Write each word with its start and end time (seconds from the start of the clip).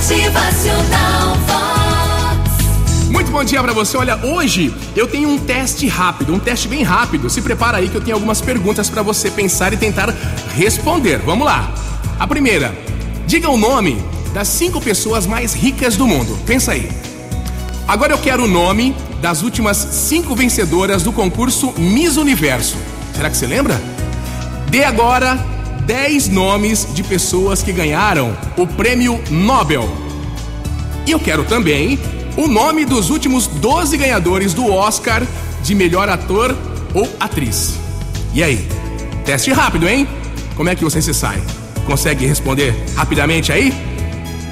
Motivacional. 0.00 1.36
Muito 3.10 3.30
bom 3.30 3.44
dia 3.44 3.62
pra 3.62 3.74
você. 3.74 3.98
Olha, 3.98 4.16
hoje 4.24 4.74
eu 4.96 5.06
tenho 5.06 5.28
um 5.28 5.38
teste 5.38 5.86
rápido, 5.86 6.32
um 6.32 6.38
teste 6.38 6.68
bem 6.68 6.82
rápido. 6.82 7.28
Se 7.28 7.42
prepara 7.42 7.76
aí 7.76 7.90
que 7.90 7.96
eu 7.96 8.00
tenho 8.00 8.16
algumas 8.16 8.40
perguntas 8.40 8.88
pra 8.88 9.02
você 9.02 9.30
pensar 9.30 9.74
e 9.74 9.76
tentar 9.76 10.08
responder. 10.56 11.18
Vamos 11.18 11.44
lá. 11.44 11.70
A 12.18 12.26
primeira: 12.26 12.74
diga 13.26 13.50
o 13.50 13.58
nome 13.58 14.02
das 14.32 14.48
cinco 14.48 14.80
pessoas 14.80 15.26
mais 15.26 15.52
ricas 15.52 15.96
do 15.96 16.06
mundo. 16.06 16.38
Pensa 16.46 16.72
aí. 16.72 16.90
Agora 17.86 18.14
eu 18.14 18.18
quero 18.18 18.44
o 18.44 18.48
nome 18.48 18.96
das 19.20 19.42
últimas 19.42 19.76
cinco 19.76 20.34
vencedoras 20.34 21.02
do 21.02 21.12
concurso 21.12 21.74
Miss 21.76 22.16
Universo. 22.16 22.78
Será 23.14 23.28
que 23.28 23.36
você 23.36 23.46
lembra? 23.46 23.78
Dê 24.70 24.82
agora 24.82 25.49
10 25.90 26.28
nomes 26.28 26.86
de 26.94 27.02
pessoas 27.02 27.64
que 27.64 27.72
ganharam 27.72 28.38
o 28.56 28.64
prêmio 28.64 29.20
Nobel. 29.28 29.90
E 31.04 31.10
eu 31.10 31.18
quero 31.18 31.42
também 31.42 31.98
o 32.36 32.46
nome 32.46 32.84
dos 32.84 33.10
últimos 33.10 33.48
12 33.48 33.96
ganhadores 33.96 34.54
do 34.54 34.70
Oscar 34.72 35.26
de 35.64 35.74
melhor 35.74 36.08
ator 36.08 36.56
ou 36.94 37.08
atriz. 37.18 37.74
E 38.32 38.40
aí? 38.40 38.68
Teste 39.24 39.50
rápido, 39.50 39.88
hein? 39.88 40.06
Como 40.54 40.68
é 40.68 40.76
que 40.76 40.84
você 40.84 41.02
se 41.02 41.12
sai? 41.12 41.42
Consegue 41.84 42.24
responder 42.24 42.72
rapidamente 42.94 43.50
aí? 43.50 43.74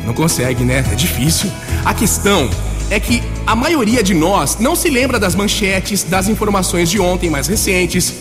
Não 0.05 0.15
consegue, 0.15 0.65
né? 0.65 0.85
É 0.91 0.97
difícil. 0.97 1.49
A 1.85 1.95
questão 1.95 2.51
é 2.91 2.99
que 2.99 3.23
a 3.47 3.55
maioria 3.55 4.03
de 4.03 4.13
nós 4.13 4.59
não 4.59 4.75
se 4.75 4.91
lembra 4.91 5.21
das 5.21 5.37
manchetes, 5.37 6.03
das 6.03 6.27
informações 6.27 6.91
de 6.91 6.99
ontem 6.99 7.31
mais 7.31 7.47
recentes. 7.47 8.13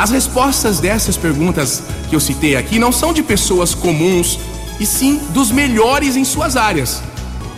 As 0.00 0.10
respostas 0.10 0.80
dessas 0.80 1.18
perguntas 1.18 1.82
que 2.08 2.16
eu 2.16 2.20
citei 2.20 2.56
aqui 2.56 2.78
não 2.78 2.90
são 2.90 3.12
de 3.12 3.22
pessoas 3.22 3.74
comuns, 3.74 4.38
e 4.80 4.86
sim 4.86 5.20
dos 5.34 5.50
melhores 5.50 6.16
em 6.16 6.24
suas 6.24 6.56
áreas. 6.56 7.02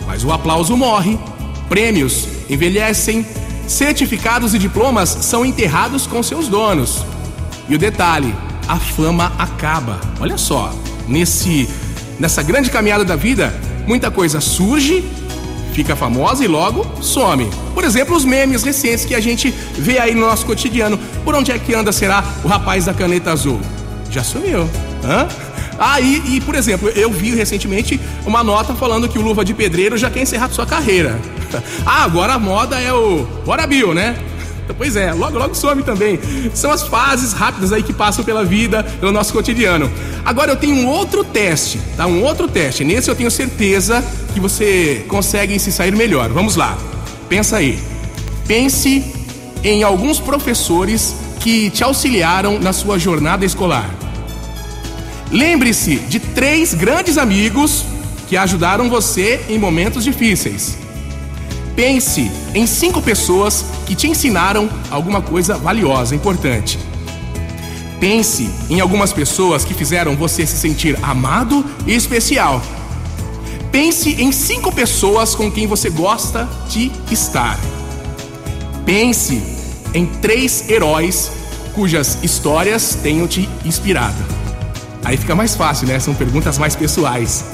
Mas 0.05 0.25
o 0.25 0.31
aplauso 0.33 0.75
morre, 0.75 1.17
prêmios 1.69 2.27
envelhecem, 2.49 3.25
certificados 3.65 4.53
e 4.53 4.59
diplomas 4.59 5.07
são 5.21 5.45
enterrados 5.45 6.05
com 6.05 6.21
seus 6.21 6.49
donos. 6.49 7.05
E 7.69 7.75
o 7.75 7.79
detalhe, 7.79 8.35
a 8.67 8.75
fama 8.75 9.31
acaba. 9.39 10.01
Olha 10.19 10.37
só, 10.37 10.73
nesse 11.07 11.69
nessa 12.19 12.43
grande 12.43 12.69
caminhada 12.69 13.05
da 13.05 13.15
vida, 13.15 13.57
muita 13.87 14.11
coisa 14.11 14.41
surge, 14.41 15.01
fica 15.73 15.95
famosa 15.95 16.45
e 16.45 16.47
logo 16.47 16.85
some. 17.01 17.49
Por 17.73 17.83
exemplo, 17.83 18.15
os 18.15 18.23
memes 18.23 18.63
recentes 18.63 19.05
que 19.05 19.15
a 19.15 19.19
gente 19.19 19.53
vê 19.77 19.97
aí 19.97 20.13
no 20.13 20.21
nosso 20.21 20.45
cotidiano. 20.45 20.97
Por 21.25 21.35
onde 21.35 21.51
é 21.51 21.57
que 21.57 21.73
anda, 21.73 21.91
será, 21.91 22.23
o 22.43 22.47
rapaz 22.47 22.85
da 22.85 22.93
caneta 22.93 23.31
azul? 23.31 23.59
Já 24.09 24.23
sumiu. 24.23 24.69
Hã? 25.03 25.27
Ah, 25.79 25.99
e, 25.99 26.35
e, 26.35 26.41
por 26.41 26.55
exemplo, 26.55 26.87
eu 26.89 27.11
vi 27.11 27.33
recentemente 27.33 27.99
uma 28.25 28.43
nota 28.43 28.75
falando 28.75 29.09
que 29.09 29.17
o 29.17 29.21
Luva 29.21 29.43
de 29.43 29.53
Pedreiro 29.53 29.97
já 29.97 30.09
quer 30.09 30.21
encerrar 30.21 30.49
sua 30.49 30.65
carreira. 30.65 31.19
Ah, 31.85 32.03
agora 32.03 32.33
a 32.33 32.39
moda 32.39 32.81
é 32.81 32.91
o 32.91 33.27
Bora 33.45 33.67
Bill, 33.67 33.93
né? 33.93 34.15
Pois 34.77 34.95
é, 34.95 35.11
logo 35.13 35.37
logo 35.37 35.55
some 35.55 35.83
também. 35.83 36.19
São 36.53 36.71
as 36.71 36.83
fases 36.87 37.33
rápidas 37.33 37.73
aí 37.73 37.83
que 37.83 37.93
passam 37.93 38.23
pela 38.23 38.45
vida, 38.45 38.83
pelo 38.99 39.11
nosso 39.11 39.33
cotidiano. 39.33 39.91
Agora 40.23 40.51
eu 40.51 40.55
tenho 40.55 40.75
um 40.75 40.87
outro 40.87 41.23
teste, 41.23 41.79
tá? 41.97 42.07
Um 42.07 42.23
outro 42.23 42.47
teste. 42.47 42.83
Nesse 42.83 43.09
eu 43.09 43.15
tenho 43.15 43.29
certeza 43.29 44.03
que 44.33 44.39
você 44.39 45.05
consegue 45.07 45.57
se 45.59 45.71
sair 45.71 45.95
melhor. 45.95 46.29
Vamos 46.29 46.55
lá. 46.55 46.77
Pensa 47.27 47.57
aí. 47.57 47.79
Pense 48.47 49.03
em 49.63 49.83
alguns 49.83 50.19
professores 50.19 51.15
que 51.39 51.69
te 51.69 51.83
auxiliaram 51.83 52.59
na 52.59 52.71
sua 52.71 52.97
jornada 52.97 53.45
escolar. 53.45 53.89
Lembre-se 55.31 55.95
de 55.95 56.19
três 56.19 56.73
grandes 56.73 57.17
amigos 57.17 57.83
que 58.29 58.37
ajudaram 58.37 58.89
você 58.89 59.41
em 59.49 59.57
momentos 59.57 60.03
difíceis. 60.03 60.82
Pense 61.75 62.31
em 62.53 62.67
cinco 62.67 63.01
pessoas 63.01 63.65
que 63.85 63.95
te 63.95 64.07
ensinaram 64.07 64.69
alguma 64.91 65.21
coisa 65.21 65.57
valiosa, 65.57 66.15
importante. 66.15 66.77
Pense 67.99 68.49
em 68.69 68.79
algumas 68.79 69.11
pessoas 69.11 69.65
que 69.65 69.73
fizeram 69.73 70.15
você 70.15 70.45
se 70.45 70.57
sentir 70.57 70.97
amado 71.01 71.65
e 71.87 71.95
especial. 71.95 72.61
Pense 73.71 74.21
em 74.21 74.31
cinco 74.31 74.71
pessoas 74.71 75.33
com 75.33 75.49
quem 75.49 75.65
você 75.65 75.89
gosta 75.89 76.47
de 76.69 76.91
estar. 77.09 77.59
Pense 78.85 79.41
em 79.93 80.05
três 80.05 80.69
heróis 80.69 81.31
cujas 81.73 82.19
histórias 82.21 82.99
tenham 83.01 83.27
te 83.27 83.49
inspirado. 83.65 84.17
Aí 85.03 85.17
fica 85.17 85.33
mais 85.33 85.55
fácil, 85.55 85.87
né? 85.87 85.99
São 85.99 86.13
perguntas 86.13 86.57
mais 86.59 86.75
pessoais. 86.75 87.45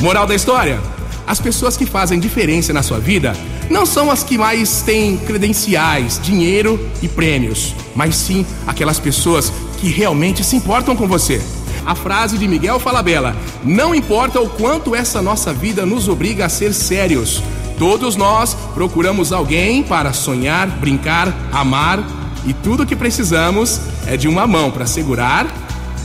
Moral 0.00 0.26
da 0.26 0.34
história: 0.34 0.80
as 1.26 1.40
pessoas 1.40 1.76
que 1.76 1.86
fazem 1.86 2.20
diferença 2.20 2.72
na 2.72 2.82
sua 2.82 2.98
vida 2.98 3.34
não 3.70 3.86
são 3.86 4.10
as 4.10 4.22
que 4.22 4.36
mais 4.36 4.82
têm 4.82 5.16
credenciais, 5.16 6.20
dinheiro 6.22 6.78
e 7.02 7.08
prêmios, 7.08 7.74
mas 7.94 8.16
sim 8.16 8.44
aquelas 8.66 8.98
pessoas 8.98 9.52
que 9.78 9.88
realmente 9.88 10.44
se 10.44 10.56
importam 10.56 10.94
com 10.96 11.06
você. 11.06 11.40
A 11.86 11.94
frase 11.94 12.38
de 12.38 12.48
Miguel 12.48 12.80
Falabella: 12.80 13.36
Não 13.62 13.94
importa 13.94 14.40
o 14.40 14.48
quanto 14.48 14.94
essa 14.94 15.20
nossa 15.20 15.52
vida 15.52 15.84
nos 15.84 16.08
obriga 16.08 16.46
a 16.46 16.48
ser 16.48 16.72
sérios, 16.72 17.42
todos 17.78 18.16
nós 18.16 18.56
procuramos 18.74 19.32
alguém 19.32 19.82
para 19.82 20.12
sonhar, 20.12 20.66
brincar, 20.66 21.34
amar, 21.52 22.02
e 22.46 22.52
tudo 22.52 22.86
que 22.86 22.96
precisamos 22.96 23.80
é 24.06 24.16
de 24.16 24.28
uma 24.28 24.46
mão 24.46 24.70
para 24.70 24.86
segurar 24.86 25.46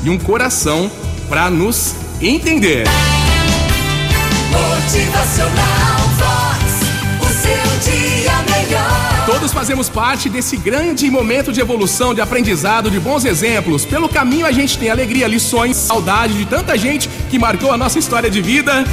e 0.03 0.09
um 0.09 0.17
coração 0.17 0.89
para 1.27 1.49
nos 1.49 1.95
entender. 2.21 2.85
Motivacional 4.51 5.98
fazemos 9.59 9.89
parte 9.89 10.29
desse 10.29 10.55
grande 10.55 11.11
momento 11.11 11.51
de 11.51 11.59
evolução, 11.59 12.13
de 12.13 12.21
aprendizado, 12.21 12.89
de 12.89 12.97
bons 12.97 13.25
exemplos. 13.25 13.83
Pelo 13.83 14.07
caminho 14.07 14.45
a 14.45 14.53
gente 14.53 14.77
tem 14.77 14.89
alegria, 14.89 15.27
lições, 15.27 15.75
saudade 15.75 16.33
de 16.33 16.45
tanta 16.45 16.77
gente 16.77 17.09
que 17.29 17.37
marcou 17.37 17.69
a 17.69 17.77
nossa 17.77 17.99
história 17.99 18.29
de 18.29 18.41
vida. 18.41 18.85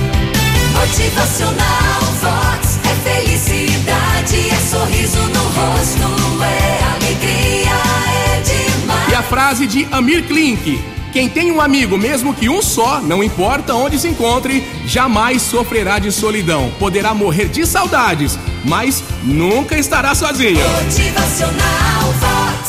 Motivacional 0.73 2.01
Vox. 2.21 2.81
É 2.83 2.95
felicidade, 3.09 4.51
é 4.51 4.57
sorriso 4.57 5.21
no 5.29 5.45
rosto, 5.57 6.43
é 6.43 6.83
alegria, 6.97 7.77
é 8.09 8.41
demais. 8.41 9.13
E 9.13 9.15
a 9.15 9.23
frase 9.23 9.69
de 9.69 9.87
Amir 9.93 10.25
Klink: 10.27 10.96
Quem 11.17 11.31
tem 11.31 11.51
um 11.51 11.63
amigo, 11.63 11.97
mesmo 11.97 12.35
que 12.35 12.47
um 12.47 12.61
só, 12.61 13.01
não 13.01 13.25
importa 13.25 13.75
onde 13.75 13.99
se 13.99 14.07
encontre, 14.07 14.63
jamais 14.85 15.41
sofrerá 15.41 15.99
de 15.99 16.13
solidão. 16.13 16.71
Poderá 16.79 17.15
morrer 17.15 17.49
de 17.49 17.67
saudades, 17.67 18.39
mas 18.63 19.03
nunca 19.23 19.79
estará 19.79 20.15
sozinho. 20.15 20.61
Motivacional 20.85 22.13
Vox. 22.21 22.66